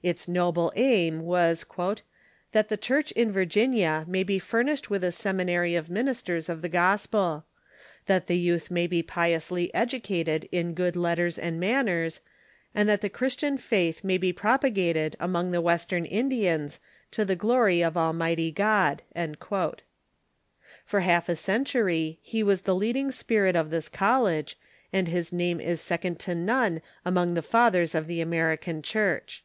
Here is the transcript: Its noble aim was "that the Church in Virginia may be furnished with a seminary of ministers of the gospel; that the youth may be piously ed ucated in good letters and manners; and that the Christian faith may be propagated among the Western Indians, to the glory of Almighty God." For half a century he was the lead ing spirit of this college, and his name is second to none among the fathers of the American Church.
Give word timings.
Its 0.00 0.28
noble 0.28 0.72
aim 0.76 1.18
was 1.24 1.66
"that 2.52 2.68
the 2.68 2.76
Church 2.76 3.10
in 3.10 3.32
Virginia 3.32 4.04
may 4.06 4.22
be 4.22 4.38
furnished 4.38 4.88
with 4.88 5.02
a 5.02 5.10
seminary 5.10 5.74
of 5.74 5.90
ministers 5.90 6.48
of 6.48 6.62
the 6.62 6.68
gospel; 6.68 7.44
that 8.06 8.28
the 8.28 8.38
youth 8.38 8.70
may 8.70 8.86
be 8.86 9.02
piously 9.02 9.74
ed 9.74 9.90
ucated 9.90 10.48
in 10.52 10.72
good 10.72 10.94
letters 10.94 11.36
and 11.36 11.58
manners; 11.58 12.20
and 12.76 12.88
that 12.88 13.00
the 13.00 13.08
Christian 13.10 13.58
faith 13.58 14.04
may 14.04 14.16
be 14.16 14.32
propagated 14.32 15.16
among 15.18 15.50
the 15.50 15.60
Western 15.60 16.04
Indians, 16.04 16.78
to 17.10 17.24
the 17.24 17.34
glory 17.34 17.82
of 17.82 17.96
Almighty 17.96 18.52
God." 18.52 19.02
For 20.84 21.00
half 21.00 21.28
a 21.28 21.34
century 21.34 22.20
he 22.22 22.44
was 22.44 22.60
the 22.60 22.74
lead 22.76 22.94
ing 22.96 23.10
spirit 23.10 23.56
of 23.56 23.70
this 23.70 23.88
college, 23.88 24.56
and 24.92 25.08
his 25.08 25.32
name 25.32 25.60
is 25.60 25.80
second 25.80 26.20
to 26.20 26.36
none 26.36 26.82
among 27.04 27.34
the 27.34 27.42
fathers 27.42 27.96
of 27.96 28.06
the 28.06 28.20
American 28.20 28.80
Church. 28.80 29.42